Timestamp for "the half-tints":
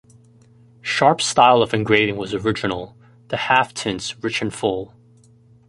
3.27-4.15